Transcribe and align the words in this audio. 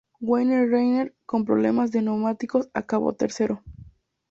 Wayne 0.19 0.65
Rainey, 0.65 1.11
con 1.27 1.45
problemas 1.45 1.91
de 1.91 2.01
neumáticos, 2.01 2.71
acabó 2.73 3.13
tercero. 3.13 3.61